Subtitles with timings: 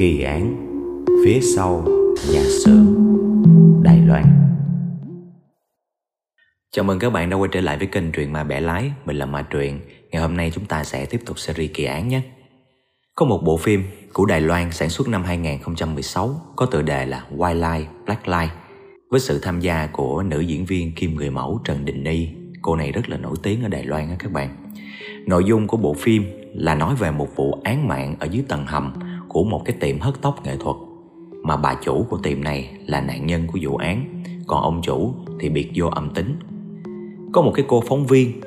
[0.00, 0.56] Kỳ án
[1.24, 1.84] Phía sau
[2.32, 2.86] nhà xưởng
[3.82, 4.24] Đài Loan.
[6.72, 8.92] Chào mừng các bạn đã quay trở lại với kênh Truyện Ma Bẻ Lái.
[9.04, 9.80] Mình là Ma Truyện.
[10.10, 12.20] Ngày hôm nay chúng ta sẽ tiếp tục series kỳ án nhé.
[13.14, 17.24] Có một bộ phim của Đài Loan sản xuất năm 2016 Có tựa đề là
[17.36, 18.50] White Lie, Black Lie
[19.10, 22.28] Với sự tham gia của nữ diễn viên Kim Người Mẫu Trần Đình Ni.
[22.62, 24.56] Cô này rất là nổi tiếng ở Đài Loan á các bạn.
[25.26, 26.24] Nội dung của bộ phim
[26.54, 28.92] là nói về một vụ án mạng ở dưới tầng hầm
[29.30, 30.76] của một cái tiệm hớt tóc nghệ thuật
[31.42, 35.14] mà bà chủ của tiệm này là nạn nhân của vụ án còn ông chủ
[35.40, 36.36] thì biệt vô âm tính
[37.32, 38.40] có một cái cô phóng viên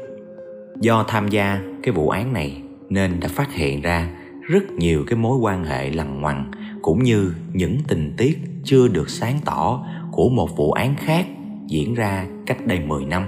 [0.82, 4.10] do tham gia cái vụ án này nên đã phát hiện ra
[4.44, 9.10] rất nhiều cái mối quan hệ lằng ngoằng, cũng như những tình tiết chưa được
[9.10, 11.26] sáng tỏ của một vụ án khác
[11.68, 13.24] diễn ra cách đây 10 năm.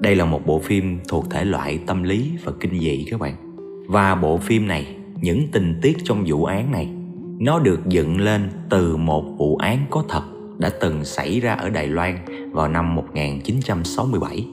[0.00, 3.36] Đây là một bộ phim thuộc thể loại tâm lý và kinh dị các bạn.
[3.88, 6.88] Và bộ phim này những tình tiết trong vụ án này
[7.38, 10.22] nó được dựng lên từ một vụ án có thật
[10.58, 12.18] đã từng xảy ra ở Đài Loan
[12.52, 14.46] vào năm 1967.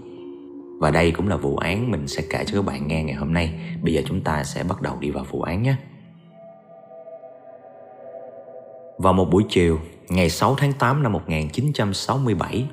[0.80, 3.33] Và đây cũng là vụ án mình sẽ kể cho các bạn nghe ngày hôm
[3.33, 3.53] nay.
[3.83, 5.75] Bây giờ chúng ta sẽ bắt đầu đi vào vụ án nhé.
[8.97, 12.66] Vào một buổi chiều, ngày 6 tháng 8 năm 1967,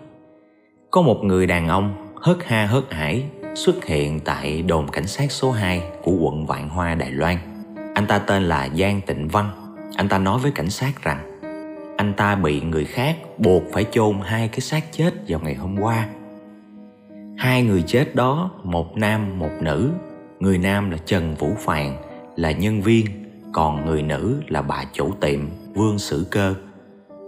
[0.90, 3.24] có một người đàn ông hớt ha hớt hải
[3.54, 7.38] xuất hiện tại đồn cảnh sát số 2 của quận Vạn Hoa, Đài Loan–
[7.94, 9.50] anh ta tên là Giang Tịnh Văn.
[9.96, 11.40] Anh ta nói với cảnh sát rằng,
[11.96, 15.76] Anh ta bị người khác buộc phải chôn hai cái xác chết vào ngày hôm
[15.80, 16.08] qua.
[17.36, 19.90] Hai người chết đó, Một nam, một nữ.
[20.40, 21.96] Người nam là Trần Vũ Phàn
[22.36, 23.06] Là nhân viên,
[23.52, 25.40] Còn người nữ là bà chủ tiệm,
[25.74, 26.54] Vương Sử Cơ.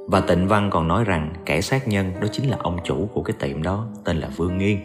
[0.09, 3.23] Và Tịnh Văn còn nói rằng, kẻ sát nhân đó chính là ông chủ của
[3.23, 4.79] cái tiệm đó, Tên là Vương Nghiên.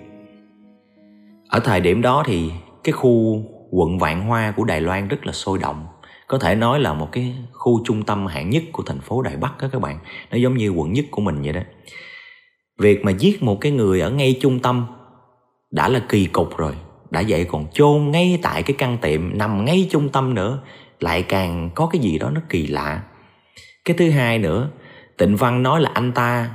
[1.50, 2.52] Ở thời điểm đó thì
[2.84, 5.86] cái khu quận Vạn Hoa của Đài Loan rất là sôi động.
[6.28, 9.38] Có thể nói là một cái khu trung tâm hạng nhất của thành phố Đài
[9.38, 10.00] Bắc đó các bạn.
[10.32, 11.62] Nó giống như quận nhất của mình vậy đó.
[12.80, 14.86] Việc mà giết một cái người ở ngay trung tâm
[15.72, 16.76] đã là kỳ cục rồi.
[17.10, 20.60] Đã vậy còn chôn ngay tại cái căn tiệm, nằm ngay trung tâm nữa,
[21.00, 23.04] lại càng có cái gì đó nó kỳ lạ.
[23.86, 24.70] Cái thứ hai nữa,
[25.18, 26.50] tịnh văn nói là anh ta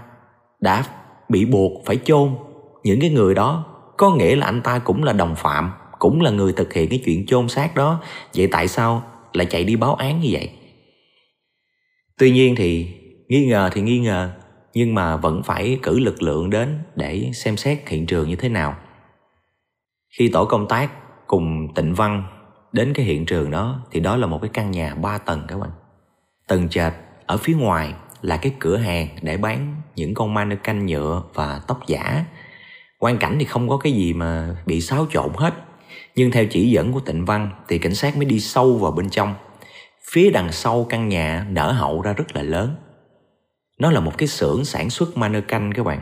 [0.61, 0.85] đã
[1.29, 2.35] bị buộc phải chôn.
[2.85, 3.65] Những cái người đó
[3.97, 7.01] có nghĩa là anh ta cũng là đồng phạm cũng là người thực hiện cái
[7.05, 8.03] chuyện chôn xác đó.
[8.35, 9.03] Vậy tại sao
[9.33, 10.51] lại chạy đi báo án như vậy?
[12.19, 12.89] Tuy nhiên thì
[13.29, 14.31] nghi ngờ thì nghi ngờ,
[14.75, 18.49] nhưng mà vẫn phải cử lực lượng đến để xem xét hiện trường như thế
[18.49, 18.77] nào.
[20.19, 20.91] Khi tổ công tác
[21.27, 22.25] cùng tịnh văn
[22.73, 25.59] đến cái hiện trường đó, thì đó là một cái căn nhà ba tầng các
[25.59, 25.71] bạn.
[26.49, 26.93] Tầng trệt
[27.27, 31.81] ở phía ngoài là cái cửa hàng để bán những con mannequin nhựa và tóc
[31.87, 32.25] giả.
[32.99, 35.55] Quan cảnh thì không có cái gì mà bị xáo trộn hết
[36.17, 39.11] nhưng theo chỉ dẫn của tịnh văn thì cảnh sát mới đi sâu vào bên
[39.11, 39.35] trong.
[40.11, 42.77] Phía đằng sau căn nhà nở hậu ra rất là lớn.
[43.81, 46.01] Nó là một cái xưởng sản xuất manơ canh các bạn.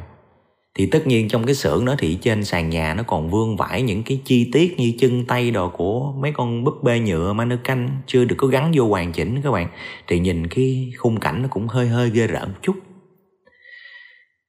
[0.79, 3.83] Thì tất nhiên trong cái xưởng đó thì trên sàn nhà nó còn vương vãi
[3.83, 7.57] những cái chi tiết như chân tay đồ của mấy con búp bê nhựa manơ
[7.65, 9.69] canh chưa được có gắn vô hoàn chỉnh các bạn.
[10.07, 12.77] Thì nhìn cái khung cảnh nó cũng hơi hơi ghê rợn một chút.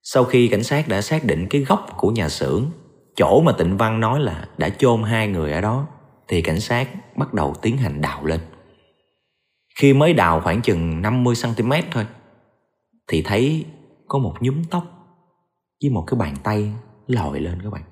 [0.03, 2.72] Sau khi cảnh sát đã xác định cái góc của nhà xưởng
[3.16, 5.88] chỗ mà tịnh văn nói là đã chôn hai người ở đó,
[6.28, 8.40] thì cảnh sát bắt đầu tiến hành đào lên.
[9.80, 12.06] Khi mới đào khoảng chừng 50 cm thôi,
[13.08, 13.66] thì thấy
[14.08, 14.84] có một nhúm tóc
[15.81, 16.72] với một cái bàn tay
[17.08, 17.84] lòi lên các bạn.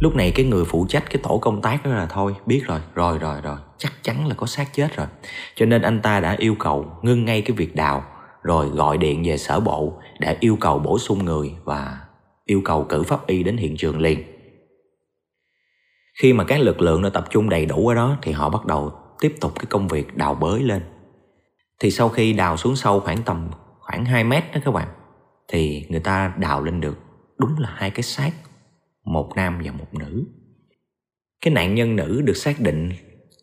[0.00, 2.80] Lúc này cái người phụ trách cái tổ công tác đó là thôi, biết rồi
[2.94, 5.06] rồi rồi rồi, chắc chắn là có xác chết rồi.
[5.54, 8.04] Cho nên anh ta đã yêu cầu ngưng ngay cái việc đào,
[8.42, 11.98] rồi gọi điện về sở bộ để yêu cầu bổ sung người và
[12.48, 14.22] yêu cầu cử pháp y đến hiện trường liền.
[16.18, 18.66] Khi mà các lực lượng đã tập trung đầy đủ ở đó thì họ bắt
[18.66, 20.82] đầu tiếp tục cái công việc đào bới lên.
[21.80, 24.88] Thì sau khi đào xuống sâu khoảng tầm khoảng 2 mét đó các bạn
[25.48, 26.98] thì người ta đào lên được
[27.38, 28.30] đúng là hai cái xác
[29.04, 30.24] một nam và một nữ.
[31.40, 32.90] Cái nạn nhân nữ được xác định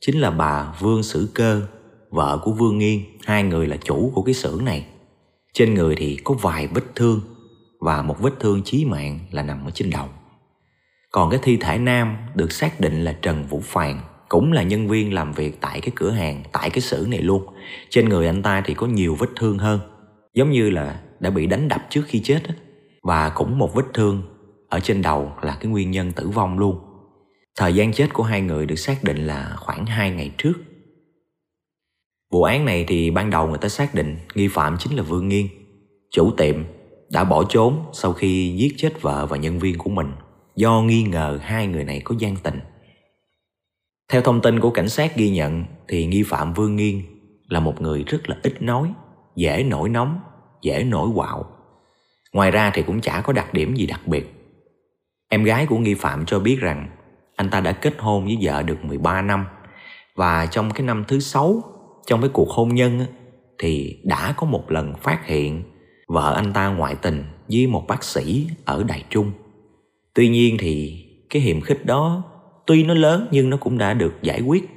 [0.01, 1.67] chính là bà Vương Sử Cơ,
[2.09, 4.85] vợ của Vương Nghiên, hai người là chủ của cái xưởng này.
[5.53, 7.34] Trên người thì có vài vết thương
[7.79, 10.07] và một vết thương chí mạng là nằm ở trên đầu.
[11.11, 13.99] Còn cái thi thể nam được xác định là Trần Vũ Phàn,
[14.29, 17.45] cũng là nhân viên làm việc tại cái cửa hàng, tại cái xưởng này luôn.
[17.89, 19.79] Trên người anh ta thì có nhiều vết thương hơn,
[20.33, 22.41] giống như là đã bị đánh đập trước khi chết
[23.03, 24.23] và cũng một vết thương
[24.69, 26.79] ở trên đầu là cái nguyên nhân tử vong luôn.
[27.57, 30.53] Thời gian chết của hai người được xác định là khoảng 2 ngày trước.
[32.31, 35.27] Vụ án này thì ban đầu người ta xác định nghi phạm chính là Vương
[35.27, 35.47] Nghiên,
[36.11, 36.63] chủ tiệm
[37.09, 40.11] đã bỏ trốn sau khi giết chết vợ và nhân viên của mình
[40.55, 42.59] do nghi ngờ hai người này có gian tình.
[44.11, 47.01] Theo thông tin của cảnh sát ghi nhận thì nghi phạm Vương Nghiên
[47.47, 48.93] là một người rất là ít nói,
[49.35, 50.19] dễ nổi nóng,
[50.61, 51.45] dễ nổi quạo.
[52.33, 54.33] Ngoài ra thì cũng chả có đặc điểm gì đặc biệt.
[55.29, 56.89] Em gái của nghi phạm cho biết rằng
[57.35, 59.45] anh ta đã kết hôn với vợ được 13 năm
[60.15, 61.63] và trong cái năm thứ sáu
[62.05, 63.05] trong cái cuộc hôn nhân
[63.59, 65.63] thì đã có một lần phát hiện
[66.07, 69.31] vợ anh ta ngoại tình với một bác sĩ ở Đài Trung.
[70.13, 72.23] Tuy nhiên thì cái hiềm khích đó,
[72.65, 74.69] tuy nó lớn nhưng nó cũng đã được giải quyết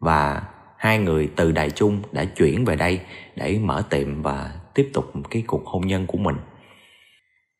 [0.00, 0.42] và
[0.78, 3.00] hai người từ Đài Trung đã chuyển về đây
[3.36, 6.36] để mở tiệm và tiếp tục cái cuộc hôn nhân của mình.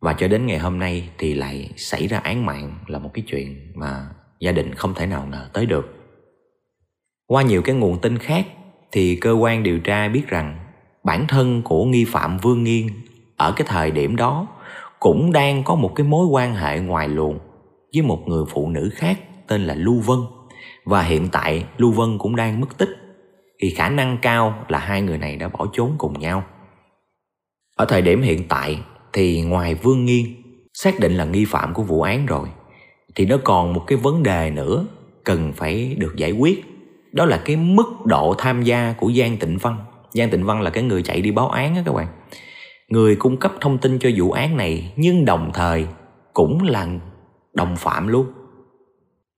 [0.01, 3.25] Và cho đến ngày hôm nay thì lại xảy ra án mạng là một cái
[3.27, 4.07] chuyện mà
[4.41, 5.95] gia đình không thể nào ngờ tới được.
[7.27, 8.47] Qua nhiều cái nguồn tin khác
[8.93, 10.60] thì cơ quan điều tra biết rằng
[11.11, 12.87] bản thân của nghi phạm Vương Nghiên
[13.37, 14.47] ở cái thời điểm đó
[15.01, 17.39] cũng đang có một cái mối quan hệ ngoài luồng
[17.95, 20.19] với một người phụ nữ khác tên là Lưu Vân
[20.85, 22.89] và hiện tại Lưu Vân cũng đang mất tích,
[23.63, 26.43] thì khả năng cao là hai người này đã bỏ trốn cùng nhau.
[27.77, 28.79] Ở thời điểm hiện tại
[29.13, 30.25] thì ngoài Vương Nghiên
[30.75, 32.49] xác định là nghi phạm của vụ án rồi,
[33.15, 34.87] thì nó còn một cái vấn đề nữa
[35.25, 36.65] cần phải được giải quyết,
[37.13, 39.77] đó là cái mức độ tham gia của Giang Tịnh Văn
[40.15, 42.07] Giang Tịnh Văn là cái người chạy đi báo án á các bạn
[42.89, 45.87] người cung cấp thông tin cho vụ án này nhưng đồng thời
[46.33, 46.87] cũng là
[47.55, 48.27] đồng phạm luôn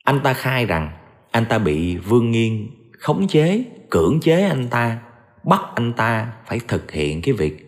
[0.04, 0.90] anh ta khai rằng
[1.30, 2.68] anh ta bị Vương Nghiên
[3.02, 4.98] khống chế, cưỡng chế anh ta,
[5.44, 7.66] bắt anh ta phải thực hiện cái việc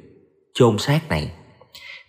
[0.55, 1.31] chôn xác này.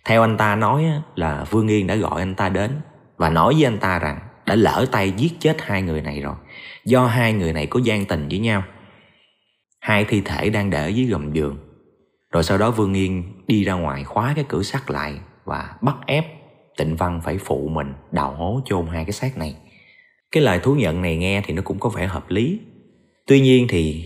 [0.04, 0.84] Theo anh ta nói
[1.14, 2.70] là Vương Nghiên đã gọi anh ta đến
[3.16, 6.34] và nói với anh ta rằng đã lỡ tay giết chết hai người này rồi
[6.84, 8.62] do hai người này có gian tình với nhau.
[9.86, 11.56] Hai thi thể đang để dưới gầm giường.
[12.32, 15.96] Rồi sau đó Vương Yên đi ra ngoài khóa cái cửa sắt lại và bắt
[16.06, 16.26] ép
[16.76, 19.56] Tịnh Văn phải phụ mình đào hố chôn hai cái xác này.
[20.32, 22.60] Cái lời thú nhận này nghe thì nó cũng có vẻ hợp lý.
[23.26, 24.04] Tuy nhiên thì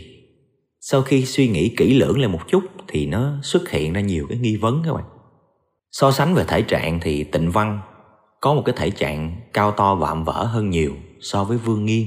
[0.81, 4.27] sau khi suy nghĩ kỹ lưỡng lên một chút thì nó xuất hiện ra nhiều
[4.29, 5.05] cái nghi vấn các bạn.
[5.93, 7.81] So sánh về thể trạng thì Tịnh Văn
[8.41, 12.07] có một cái thể trạng cao to vạm vỡ hơn nhiều so với Vương Nghiên.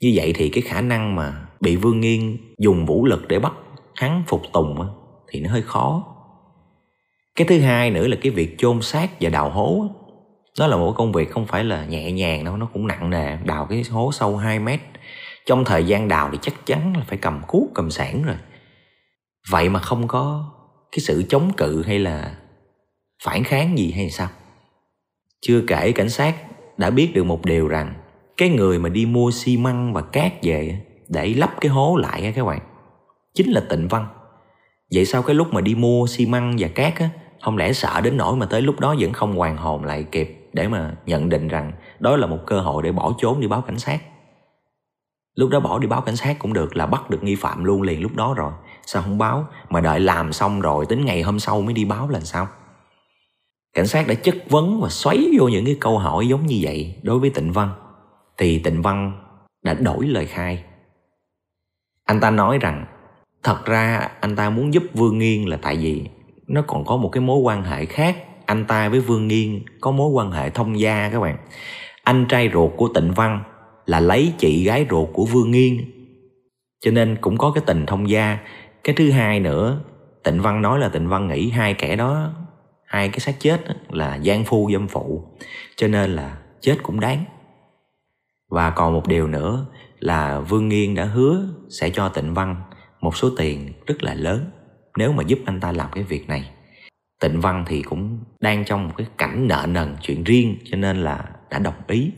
[0.00, 3.52] Như vậy thì cái khả năng mà bị Vương Nghiên dùng vũ lực để bắt
[3.94, 4.88] hắn phục tùng
[5.28, 6.04] thì nó hơi khó.
[7.36, 9.86] Cái thứ hai nữa là cái việc chôn xác và đào hố
[10.58, 13.36] nó là một công việc không phải là nhẹ nhàng đâu, nó cũng nặng nề,
[13.36, 14.80] đào cái hố sâu 2 mét.
[15.46, 18.36] Trong thời gian đào thì chắc chắn là phải cầm cuốc, cầm sản rồi.
[19.50, 20.52] Vậy mà không có
[20.92, 22.36] cái sự chống cự hay là
[23.24, 24.28] phản kháng gì hay sao?
[25.40, 26.34] Chưa kể cảnh sát
[26.78, 27.94] đã biết được một điều rằng,
[28.36, 32.32] cái người mà đi mua xi măng và cát về để lắp cái hố lại
[32.36, 32.60] các bạn.
[33.34, 34.06] Chính là tịnh văn.
[34.94, 37.08] Vậy sao cái lúc mà đi mua xi măng và cát á,
[37.42, 40.48] không lẽ sợ đến nỗi mà tới lúc đó vẫn không hoàn hồn lại kịp
[40.52, 43.60] để mà nhận định rằng đó là một cơ hội để bỏ trốn đi báo
[43.60, 44.00] cảnh sát?
[45.34, 47.82] Lúc đó bỏ đi báo cảnh sát cũng được là bắt được nghi phạm luôn
[47.82, 48.52] liền lúc đó rồi.
[48.86, 49.46] Sao không báo?
[49.70, 52.48] Mà đợi làm xong rồi tính ngày hôm sau mới đi báo là sao?
[53.72, 56.96] Cảnh sát đã chất vấn và xoáy vô những cái câu hỏi giống như vậy
[57.02, 57.70] đối với tịnh văn.
[58.38, 59.12] Thì tịnh văn
[59.62, 60.64] đã đổi lời khai
[62.06, 62.86] anh ta nói rằng
[63.42, 66.04] thật ra anh ta muốn giúp vương nghiên là tại vì
[66.46, 68.16] nó còn có một cái mối quan hệ khác
[68.46, 71.36] anh ta với Vương Nghiên có mối quan hệ thông gia các bạn.
[72.02, 73.42] Anh trai ruột của Tịnh Văn
[73.86, 75.76] là lấy chị gái ruột của Vương Nghiên.
[76.80, 78.38] Cho nên cũng có cái tình thông gia.
[78.84, 79.80] Cái thứ hai nữa,
[80.24, 82.32] Tịnh Văn nói là Tịnh Văn nghĩ hai kẻ đó,
[82.84, 83.60] hai cái xác chết
[83.90, 85.24] là gian phu dâm phụ.
[85.76, 87.24] Cho nên là chết cũng đáng.
[88.50, 89.66] Và còn một điều nữa
[89.98, 92.56] là Vương Nghiên đã hứa sẽ cho Tịnh Văn
[93.00, 94.50] một số tiền rất là lớn
[94.98, 96.50] nếu mà giúp anh ta làm cái việc này.
[97.20, 100.96] Tịnh Văn thì cũng đang trong một cái cảnh nợ nần chuyện riêng, cho nên
[100.96, 102.12] là đã đồng ý.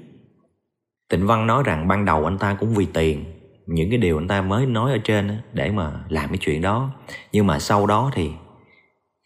[1.10, 3.24] Tịnh Văn nói rằng ban đầu anh ta cũng vì tiền,
[3.66, 6.90] những cái điều anh ta mới nói ở trên để mà làm cái chuyện đó
[7.32, 8.30] nhưng mà sau đó thì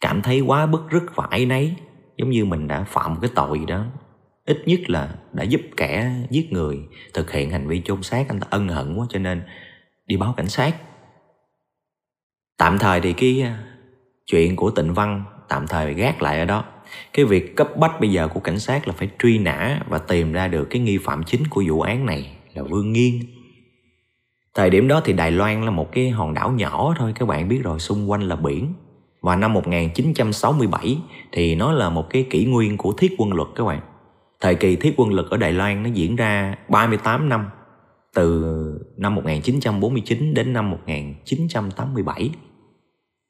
[0.01, 1.75] cảm thấy quá bức rứt và ấy nấy
[2.17, 3.85] giống như mình đã phạm một cái tội gì đó
[4.45, 6.79] ít nhất là đã giúp kẻ giết người
[7.13, 8.25] thực hiện hành vi chôn xác.
[8.27, 9.41] Anh ta ân hận quá cho nên
[10.05, 10.75] đi báo cảnh sát.
[12.57, 13.63] Tạm thời thì cái à,
[14.25, 16.65] chuyện của tịnh văn tạm thời gác lại ở đó.
[17.13, 20.33] Cái việc cấp bách bây giờ của cảnh sát là phải truy nã và tìm
[20.33, 23.19] ra được cái nghi phạm chính của vụ án này là Vương Nghiên.
[24.53, 27.49] Thời điểm đó thì Đài Loan là một cái hòn đảo nhỏ thôi, các bạn
[27.49, 28.73] biết rồi, xung quanh là biển.
[29.21, 30.97] Và năm 1967
[31.31, 33.81] thì nó là một cái kỷ nguyên của thiết quân luật, các bạn.
[34.43, 37.49] Thời kỳ thiết quân lực ở Đài Loan nó diễn ra 38 năm,
[38.15, 38.43] từ
[38.97, 42.29] năm 1949 đến năm 1987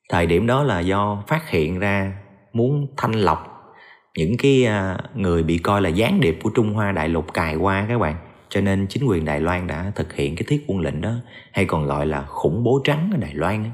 [0.09, 2.17] thời điểm đó là do phát hiện ra
[2.53, 3.73] muốn thanh lọc
[4.17, 7.55] những cái à, người bị coi là gián điệp của Trung Hoa đại lục cài
[7.55, 8.15] qua các bạn.
[8.49, 11.13] Cho nên chính quyền Đài Loan đã thực hiện cái thiết quân lệnh đó,
[11.51, 13.71] hay còn gọi là khủng bố trắng ở Đài Loan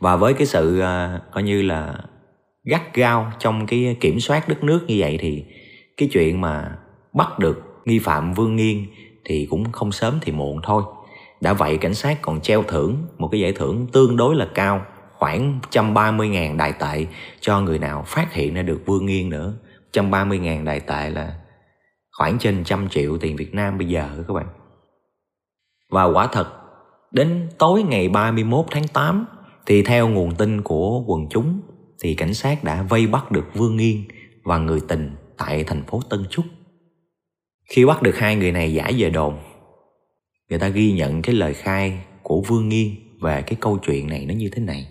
[0.00, 1.94] và với cái sự à, coi như là
[2.64, 5.44] gắt gao trong cái kiểm soát đất nước như vậy thì
[5.98, 6.76] cái chuyện mà
[7.12, 8.86] bắt được nghi phạm Vương Nghiên
[9.24, 10.82] thì cũng không sớm thì muộn thôi.
[11.40, 14.86] Đã vậy cảnh sát còn treo thưởng một cái giải thưởng tương đối là cao
[15.12, 17.06] khoảng 130.000 đại tệ
[17.40, 19.54] cho người nào phát hiện ra được Vương Nghiên nữa.
[19.92, 21.34] 130.000 đại tệ là
[22.12, 24.46] khoảng trên trăm triệu tiền Việt Nam bây giờ các bạn.
[25.90, 26.48] Và quả thật,
[27.10, 29.26] đến tối ngày 31 tháng 8
[29.66, 31.60] thì theo nguồn tin của quần chúng
[32.02, 34.04] thì cảnh sát đã vây bắt được Vương Nghiên
[34.44, 36.44] và người tình tại thành phố Tân Trúc.
[37.70, 39.38] Khi bắt được hai người này giải về đồn,
[40.48, 42.88] người ta ghi nhận cái lời khai của Vương Nghiên
[43.22, 44.88] về cái câu chuyện này nó như thế này.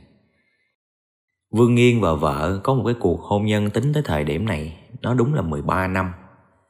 [1.51, 4.77] Vương Nghiên và vợ có một cái cuộc hôn nhân tính tới thời điểm này
[5.01, 6.11] nó đúng là 13 năm.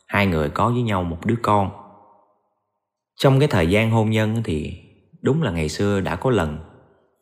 [0.07, 1.69] Hai người có với nhau một đứa con.
[3.15, 4.73] Trong cái thời gian hôn nhân thì
[5.21, 6.59] đúng là ngày xưa đã có lần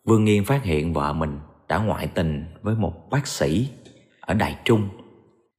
[0.05, 3.69] Vương Nghiên phát hiện vợ mình đã ngoại tình với một bác sĩ
[4.19, 4.89] ở Đài Trung.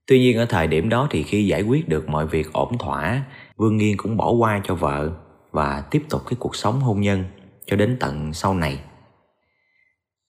[0.07, 3.25] Tuy nhiên ở thời điểm đó thì khi giải quyết được mọi việc ổn thỏa,
[3.57, 5.11] Vương Nghiên cũng bỏ qua cho vợ
[5.51, 7.25] và tiếp tục cái cuộc sống hôn nhân
[7.67, 8.81] cho đến tận sau này.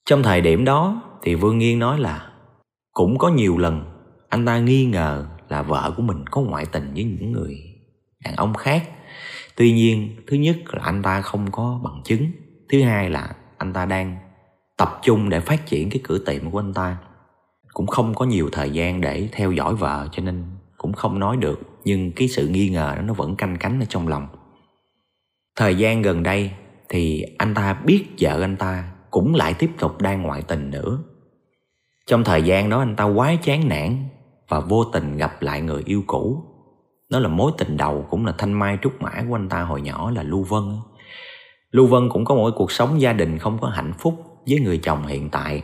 [0.06, 2.30] Trong thời điểm đó thì Vương Nghiên nói là
[2.92, 3.84] cũng có nhiều lần
[4.28, 7.56] anh ta nghi ngờ là vợ của mình có ngoại tình với những người
[8.24, 8.90] đàn ông khác.
[9.56, 12.30] Tuy nhiên, thứ nhất là anh ta không có bằng chứng,
[12.68, 14.16] thứ hai là anh ta đang
[14.76, 16.96] tập trung để phát triển cái cửa tiệm của anh ta
[17.72, 20.44] cũng không có nhiều thời gian để theo dõi vợ, cho nên
[20.76, 23.86] cũng không nói được, nhưng cái sự nghi ngờ đó nó vẫn canh cánh ở
[23.88, 24.28] trong lòng.
[25.56, 26.50] Thời gian gần đây
[26.88, 30.98] thì anh ta biết vợ anh ta cũng lại tiếp tục đang ngoại tình nữa.
[32.06, 33.96] Trong thời gian đó anh ta quá chán nản
[34.48, 36.44] và vô tình gặp lại người yêu cũ.
[37.10, 39.80] Đó là mối tình đầu cũng là thanh mai trúc mã của anh ta hồi
[39.80, 40.62] nhỏ là lưu vân
[41.70, 44.14] lưu vân cũng có một cuộc sống gia đình không có hạnh phúc
[44.46, 45.62] với người chồng hiện tại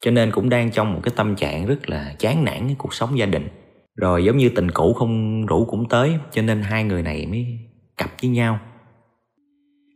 [0.00, 2.94] cho nên cũng đang trong một cái tâm trạng rất là chán nản cái cuộc
[2.94, 3.48] sống gia đình.
[3.96, 7.46] Rồi giống như tình cũ không rủ cũng tới, cho nên hai người này mới
[7.96, 8.58] cặp với nhau.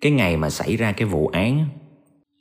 [0.00, 1.66] Cái ngày mà xảy ra cái vụ án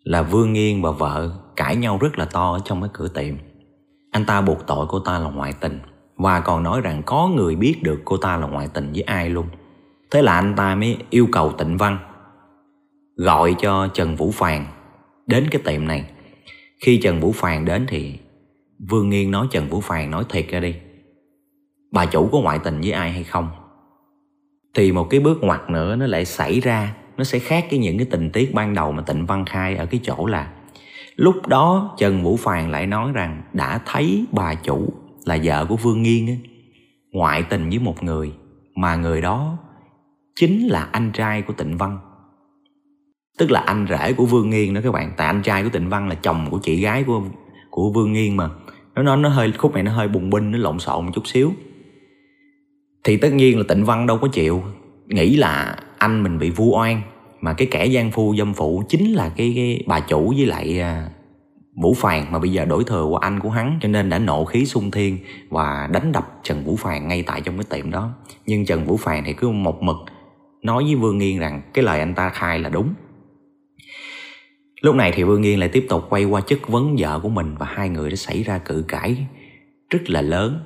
[0.04, 3.36] là vương nghiên và vợ cãi nhau rất là to ở trong cái cửa tiệm.
[4.12, 5.80] Anh ta buộc tội cô ta là ngoại tình.
[6.18, 9.30] Và còn nói rằng có người biết được cô ta là ngoại tình với ai
[9.30, 9.48] luôn.
[10.12, 11.98] Thế là anh ta mới yêu cầu tịnh văn
[13.16, 14.66] gọi cho trần vũ phàn
[15.28, 16.06] đến cái tiệm này
[16.84, 18.14] khi Trần Vũ Phàn đến thì
[18.90, 20.76] Vương Nghiên nói Trần Vũ Phàn nói thiệt ra đi.
[21.92, 23.50] Bà chủ có ngoại tình với ai hay không?
[24.74, 27.98] Thì một cái bước ngoặt nữa nó lại xảy ra Nó sẽ khác với những
[27.98, 30.54] cái tình tiết ban đầu mà Tịnh Văn khai ở cái chỗ là
[31.16, 34.94] Lúc đó Trần Vũ Phàn lại nói rằng đã thấy bà chủ
[35.26, 36.40] là vợ của Vương Nghiên ấy,
[37.12, 38.32] ngoại tình với một người
[38.76, 39.58] mà người đó
[40.36, 42.00] chính là anh trai của Tịnh Văn
[43.38, 45.12] tức là anh rể của Vương Nghiên đó các bạn.
[45.18, 47.22] Tại anh trai của Tịnh Văn là chồng của chị gái của
[47.70, 48.50] của Vương Nghiên mà.
[48.96, 51.28] Nó nó nó hơi khúc này nó hơi bùng binh nó lộn xộn một chút
[51.28, 51.52] xíu.
[53.04, 54.64] Thì tất nhiên là Tịnh Văn đâu có chịu.
[55.08, 57.02] Nghĩ là anh mình bị vu oan.
[57.42, 60.80] Mà cái kẻ gian phu dâm phụ chính là cái, cái bà chủ với lại
[60.80, 61.10] à,
[61.76, 64.46] Vũ Phàn mà bây giờ đổi thừa qua anh của hắn cho nên đã nộ
[64.46, 65.18] khí xung thiên
[65.50, 68.10] và đánh đập Trần Vũ Phàn ngay tại trong cái tiệm đó.
[68.46, 69.98] Nhưng Trần Vũ Phàn thì cứ một mực
[70.62, 72.94] nói với Vương Nghiên rằng cái lời anh ta khai là đúng.
[74.84, 77.56] Lúc này thì Vương Yên lại tiếp tục quay qua chất vấn vợ của mình
[77.60, 79.18] và hai người đã xảy ra cự cãi
[79.90, 80.60] rất là lớn.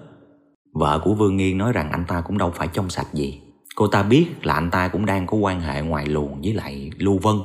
[0.73, 3.41] Vợ của Vương Yên nói rằng anh ta cũng đâu phải trong sạch gì.
[3.75, 6.91] Cô ta biết là anh ta cũng đang có quan hệ ngoài luồng với lại
[6.97, 7.35] Lưu Vân.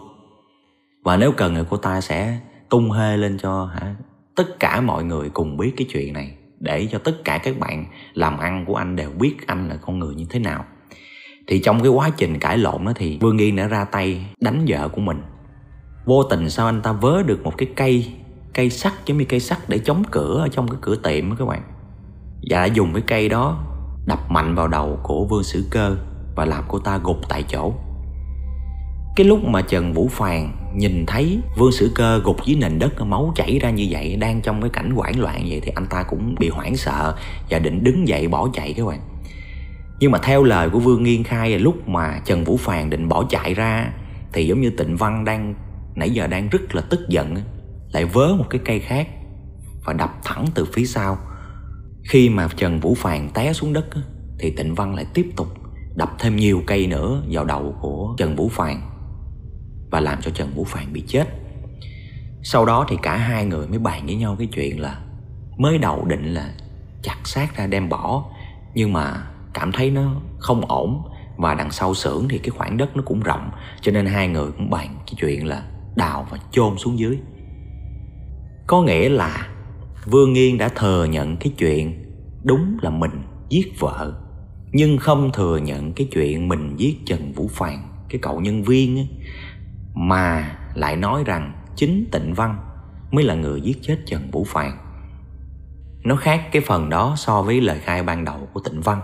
[1.04, 2.38] Và nếu cần thì cô ta sẽ
[2.70, 3.94] tung hê lên cho hả,
[4.36, 7.84] tất cả mọi người cùng biết cái chuyện này để cho tất cả các bạn
[8.14, 10.64] làm ăn của anh đều biết anh là con người như thế nào.
[11.46, 14.64] Thì trong cái quá trình cãi lộn đó thì Vương Yên đã ra tay đánh
[14.68, 15.22] vợ của mình
[16.04, 18.12] vô tình sao anh ta vớ được một cái cây
[18.54, 21.36] cây sắt, giống như cây sắt để chống cửa ở trong cái cửa tiệm đó
[21.38, 21.62] các bạn.
[22.50, 23.64] Và đã dùng cái cây đó
[24.06, 25.96] đập mạnh vào đầu của vương sử cơ
[26.36, 27.72] và làm cô ta gục tại chỗ.
[29.16, 33.00] Cái lúc mà trần vũ phàn nhìn thấy vương sử cơ gục dưới nền đất,
[33.00, 36.02] máu chảy ra như vậy, đang trong cái cảnh hoảng loạn vậy thì anh ta
[36.02, 37.14] cũng bị hoảng sợ
[37.50, 39.00] và định đứng dậy bỏ chạy các bạn.
[40.00, 43.08] Nhưng mà theo lời của vương nghiên khai là lúc mà trần vũ phàn định
[43.08, 43.92] bỏ chạy ra
[44.32, 45.54] thì giống như tịnh văn đang
[45.94, 47.36] nãy giờ đang rất là tức giận
[47.92, 49.08] lại vớ một cái cây khác
[49.84, 51.18] và đập thẳng từ phía sau.
[52.08, 53.86] Khi mà trần vũ phàn té xuống đất
[54.38, 55.48] thì tịnh văn lại tiếp tục
[55.94, 58.80] đập thêm nhiều cây nữa vào đầu của trần vũ phàn
[59.90, 61.28] và làm cho trần vũ phàn bị chết.
[62.42, 65.00] Sau đó thì cả hai người mới bàn với nhau cái chuyện là
[65.58, 66.54] mới đầu định là
[67.02, 68.24] chặt xác ra đem bỏ,
[68.74, 71.02] nhưng mà cảm thấy nó không ổn
[71.36, 74.52] và đằng sau xưởng thì cái khoảng đất nó cũng rộng, cho nên hai người
[74.52, 75.62] cũng bàn cái chuyện là
[75.96, 77.18] đào và chôn xuống dưới.
[78.66, 79.48] Có nghĩa là
[80.06, 82.04] vương nghiên đã thừa nhận cái chuyện
[82.42, 84.14] đúng là mình giết vợ
[84.72, 88.98] nhưng không thừa nhận cái chuyện mình giết trần vũ phàn cái cậu nhân viên
[88.98, 89.08] ấy,
[89.94, 92.58] mà lại nói rằng chính tịnh văn
[93.10, 94.78] mới là người giết chết trần vũ phàn
[96.04, 99.00] nó khác cái phần đó so với lời khai ban đầu của tịnh văn.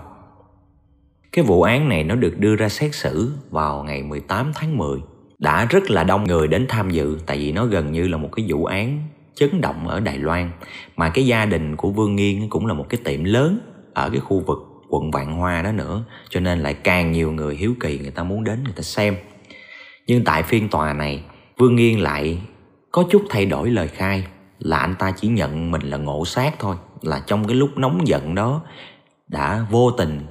[1.33, 5.01] Cái vụ án này nó được đưa ra xét xử vào ngày 18 tháng 10
[5.39, 8.29] đã rất là đông người đến tham dự, tại vì nó gần như là một
[8.33, 9.03] cái vụ án
[9.35, 10.51] chấn động ở Đài Loan.
[10.97, 13.59] Mà cái gia đình của Vương Nghiên cũng là một cái tiệm lớn
[13.95, 17.57] ở cái khu vực quận Vạn Hoa đó nữa, cho nên lại càng nhiều người
[17.57, 19.17] hiếu kỳ, người ta muốn đến người ta xem.
[20.07, 21.23] Nhưng tại phiên tòa này,
[21.57, 22.39] Vương Nghiên lại
[22.93, 24.25] có chút thay đổi lời khai,
[24.59, 28.07] là anh ta chỉ nhận mình là ngộ sát thôi, là trong cái lúc nóng
[28.09, 28.63] giận đó
[29.29, 30.27] đã vô tình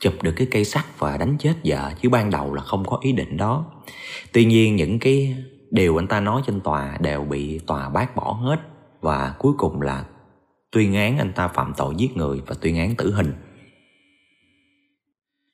[0.00, 2.98] chụp được cái cây sắt và đánh chết vợ, chứ ban đầu là không có
[3.02, 3.64] ý định đó
[4.32, 5.36] tuy nhiên, những cái
[5.70, 8.60] điều anh ta nói trên tòa đều bị tòa bác bỏ hết.
[9.00, 10.04] Và cuối cùng là
[10.72, 13.32] tuyên án anh ta phạm tội giết người và tuyên án tử hình.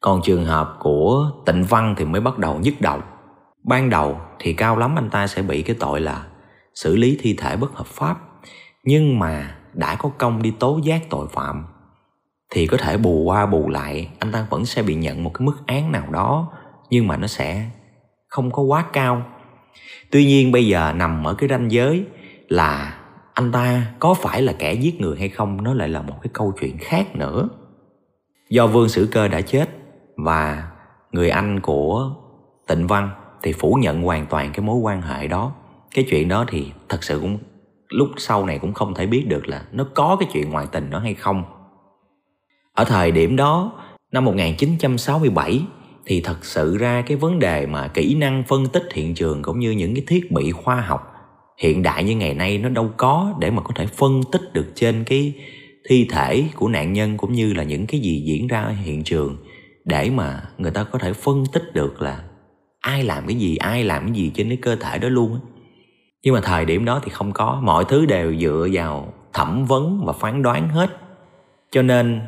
[0.01, 3.01] Còn trường hợp của tịnh văn thì mới bắt đầu nhức đầu.
[3.65, 6.27] Ban đầu thì cao lắm anh ta sẽ bị cái tội là
[6.75, 8.21] xử lý thi thể bất hợp pháp.
[8.85, 11.67] Nhưng mà đã có công đi tố giác tội phạm,
[12.51, 15.47] thì có thể bù qua bù lại, anh ta vẫn sẽ bị nhận một cái
[15.47, 16.53] mức án nào đó,
[16.91, 17.71] nhưng mà nó sẽ
[18.35, 19.23] không có quá cao.
[20.11, 22.05] Tuy nhiên bây giờ nằm ở cái ranh giới
[22.49, 22.99] là
[23.35, 26.31] anh ta có phải là kẻ giết người hay không, nó lại là một cái
[26.33, 27.49] câu chuyện khác nữa.
[28.51, 29.69] Do vương sử cơ đã chết
[30.17, 30.71] và
[31.13, 32.11] người anh của
[32.67, 33.11] tịnh văn
[33.43, 35.53] thì phủ nhận hoàn toàn cái mối quan hệ đó.
[35.95, 37.39] Cái chuyện đó thì thật sự cũng
[37.89, 40.91] lúc sau này cũng không thể biết được là nó có cái chuyện ngoại tình
[40.91, 41.45] đó hay không.
[42.73, 43.73] Ở thời điểm đó,
[44.13, 45.63] năm 1967
[46.07, 49.59] thì thật sự ra cái vấn đề mà kỹ năng phân tích hiện trường cũng
[49.59, 51.11] như những cái thiết bị khoa học
[51.59, 54.67] hiện đại như ngày nay nó đâu có để mà có thể phân tích được
[54.75, 55.33] trên cái
[55.89, 59.05] thi thể của nạn nhân cũng như là những cái gì diễn ra ở hiện
[59.05, 59.37] trường
[59.85, 62.23] để mà người ta có thể phân tích được là
[62.81, 65.41] ai làm cái gì, ai làm cái gì trên cái cơ thể đó luôn á.
[66.23, 70.05] Nhưng mà thời điểm đó thì không có, mọi thứ đều dựa vào thẩm vấn
[70.05, 70.91] và phán đoán hết.
[71.71, 72.21] Cho nên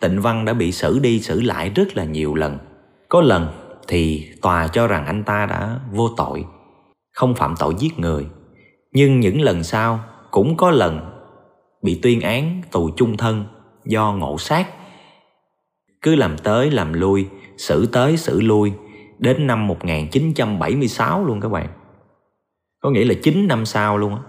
[0.00, 2.58] tịnh văn đã bị xử đi xử lại rất là nhiều lần
[3.10, 3.48] có lần
[3.88, 6.44] thì tòa cho rằng anh ta đã vô tội,
[7.12, 8.26] không phạm tội giết người.
[8.92, 11.00] Nhưng những lần sau cũng có lần
[11.82, 13.44] bị tuyên án tù chung thân
[13.84, 14.68] do ngộ sát.
[16.02, 18.72] Cứ làm tới làm lui, xử tới xử lui,
[19.18, 21.68] đến năm 1976 luôn các bạn.
[22.80, 24.20] Có nghĩa là 9 năm sau luôn á.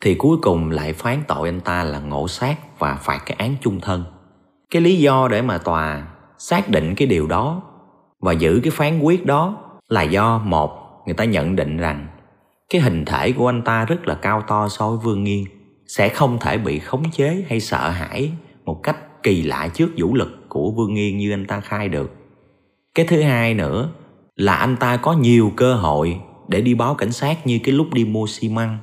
[0.00, 3.54] Thì cuối cùng lại phán tội anh ta là ngộ sát và phạt cái án
[3.60, 4.04] chung thân.
[4.70, 6.06] Cái lý do để mà tòa
[6.38, 7.62] xác định cái điều đó
[8.24, 9.56] và giữ cái phán quyết đó
[9.88, 12.06] là do một, người ta nhận định rằng
[12.70, 15.44] cái hình thể của anh ta rất là cao to so với vương nghiên,
[15.86, 18.30] sẽ không thể bị khống chế hay sợ hãi
[18.64, 22.12] một cách kỳ lạ trước vũ lực của vương nghiên như anh ta khai được.
[22.94, 23.90] Cái thứ hai nữa
[24.36, 27.86] là anh ta có nhiều cơ hội để đi báo cảnh sát như cái lúc
[27.92, 28.78] đi mua xi măng.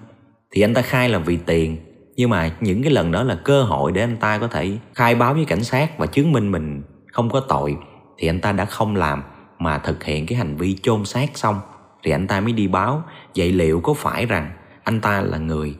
[0.52, 1.78] Thì anh ta khai là vì tiền,
[2.16, 5.16] nhưng mà những cái lần đó là cơ hội để anh ta có thể khai
[5.16, 7.78] báo với cảnh sát và chứng minh mình không có tội
[8.22, 9.24] thì anh ta đã không làm
[9.60, 11.60] mà thực hiện cái hành vi chôn xác xong.
[12.04, 13.04] Thì anh ta mới đi báo,
[13.36, 14.52] vậy liệu có phải rằng
[14.84, 15.76] anh ta là người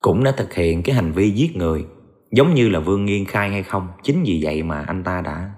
[0.00, 1.84] cũng đã thực hiện cái hành vi giết người,
[2.32, 3.88] giống như là vương nghiên khai hay không?
[4.02, 5.50] Chính vì vậy mà anh ta đã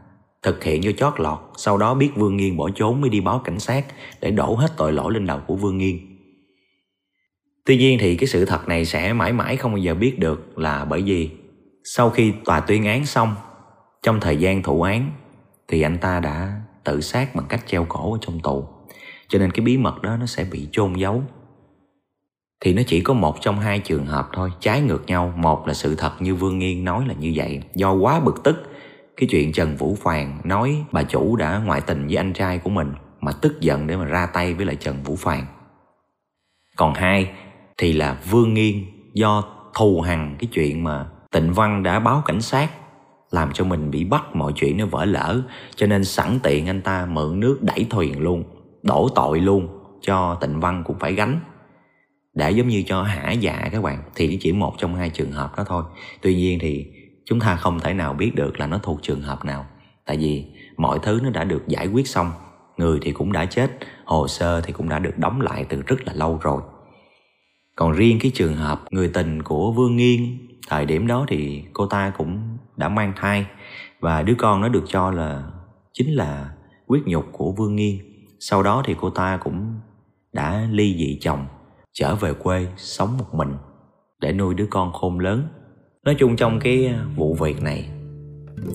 [0.43, 3.39] thực hiện cho chót lọt, sau đó biết vương nghiên bỏ trốn mới đi báo
[3.45, 3.87] cảnh sát
[4.21, 5.99] để đổ hết tội lỗi lên đầu của vương nghiên.
[7.67, 10.59] Tuy nhiên thì cái sự thật này sẽ mãi mãi không bao giờ biết được
[10.59, 11.31] là bởi vì
[11.85, 13.35] sau khi tòa tuyên án xong,
[14.03, 15.11] trong thời gian thụ án
[15.69, 18.69] thì anh ta đã tự sát bằng cách treo cổ ở trong tù.
[19.29, 21.23] Cho nên cái bí mật đó nó sẽ bị chôn giấu.
[22.61, 25.33] Thì nó chỉ có một trong hai trường hợp thôi, trái ngược nhau.
[25.37, 27.63] Một là sự thật như vương nghiên nói là như vậy.
[27.75, 28.57] Do quá bực tức,
[29.17, 32.71] cái chuyện trần vũ phàn nói bà chủ đã ngoại tình với anh trai của
[32.71, 35.47] mình mà tức giận để mà ra tay với lại trần vũ phàn
[36.77, 37.31] còn hai
[37.79, 42.41] thì là vương nghiên do thù hằn cái chuyện mà tịnh văn đã báo cảnh
[42.41, 42.71] sát
[43.35, 45.43] làm cho mình bị bắt, mọi chuyện nó vỡ lỡ
[45.77, 48.45] cho nên sẵn tiện anh ta mượn nước đẩy thuyền luôn,
[48.83, 49.69] đổ tội luôn,
[50.01, 51.41] cho tịnh văn cũng phải gánh.
[52.35, 55.57] Để giống như cho hả dạ các bạn, thì chỉ một trong hai trường hợp
[55.57, 55.85] đó thôi.
[56.23, 56.87] Tuy nhiên thì
[57.25, 59.67] chúng ta không thể nào biết được là nó thuộc trường hợp nào.
[60.07, 60.45] Tại vì
[60.77, 62.31] mọi thứ nó đã được giải quyết xong,
[62.77, 63.71] người thì cũng đã chết,
[64.05, 66.63] hồ sơ thì cũng đã được đóng lại từ rất là lâu rồi.
[67.77, 71.87] Còn riêng cái trường hợp người tình của vương nghiên, thời điểm đó thì cô
[71.87, 73.47] ta cũng đã mang thai
[74.01, 75.43] và đứa con nó được cho là
[75.93, 76.55] chính là
[76.87, 77.99] quyết nhục của Vương Nghiên.
[78.41, 79.81] Sau đó thì cô ta cũng
[80.33, 81.47] đã ly dị chồng,
[81.93, 83.57] trở về quê sống một mình
[84.21, 85.49] để nuôi đứa con khôn lớn.
[86.05, 87.91] Nói chung trong cái à, vụ việc này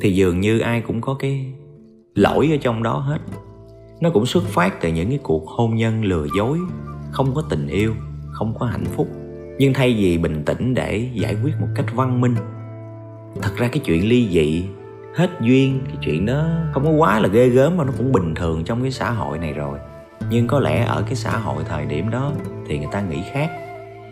[0.02, 1.54] thì dường như ai cũng có cái
[2.16, 3.20] lỗi ở trong đó hết.
[4.02, 6.60] Nó cũng xuất phát từ những cái cuộc hôn nhân lừa dối,
[7.12, 7.96] không có tình yêu,
[8.32, 9.08] không có hạnh phúc.
[9.58, 12.36] Nhưng thay vì bình tĩnh để giải quyết một cách văn minh
[13.42, 14.66] thật ra cái chuyện ly dị
[15.16, 18.36] hết duyên cái chuyện đó không có quá là ghê gớm mà nó cũng bình
[18.36, 19.80] thường trong cái xã hội này rồi.
[20.30, 22.32] Nhưng có lẽ ở cái xã hội thời điểm đó
[22.68, 23.50] thì người ta nghĩ khác.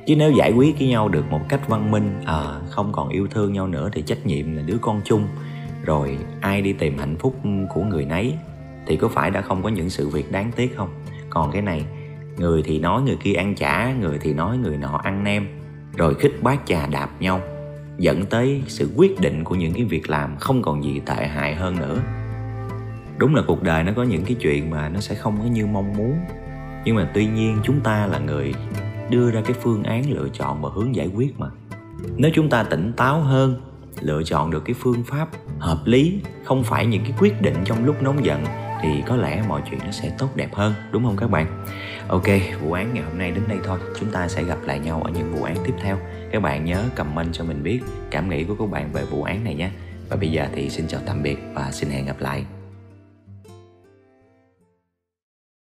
[0.06, 3.28] Chứ nếu giải quyết với nhau được một cách văn minh à, không còn yêu
[3.32, 5.28] thương nhau nữa thì trách nhiệm là đứa con chung.
[5.84, 7.36] Rồi ai đi tìm hạnh phúc
[7.74, 8.34] của người nấy
[8.88, 10.90] thì có phải đã không có những sự việc đáng tiếc không?
[11.30, 11.86] Còn cái này
[12.38, 15.48] người thì nói người kia ăn chả người thì nói người nọ ăn nem
[15.98, 17.42] rồi khích bác trà đạp nhau
[17.98, 21.56] dẫn tới sự quyết định của những cái việc làm không còn gì tệ hại
[21.56, 22.00] hơn nữa.
[23.18, 25.66] Đúng là cuộc đời nó có những cái chuyện mà nó sẽ không có như
[25.66, 26.18] mong muốn.
[26.86, 28.54] Nhưng mà tuy nhiên chúng ta là người
[29.10, 31.48] đưa ra cái phương án lựa chọn và hướng giải quyết mà.
[32.18, 33.62] Nếu chúng ta tỉnh táo hơn,
[34.02, 35.28] lựa chọn được cái phương pháp
[35.60, 38.46] hợp lý, không phải những cái quyết định trong lúc nóng giận,
[38.82, 41.66] thì có lẽ mọi chuyện nó sẽ tốt đẹp hơn, đúng không các bạn?
[42.08, 42.28] Ok,
[42.62, 43.80] vụ án ngày hôm nay đến đây thôi.
[44.00, 45.98] Chúng ta sẽ gặp lại nhau ở những vụ án tiếp theo
[46.32, 47.80] các bạn nhớ comment cho mình biết
[48.12, 49.70] cảm nghĩ của các bạn về vụ án này nhé.
[50.10, 52.46] Và bây giờ thì xin chào tạm biệt và xin hẹn gặp lại.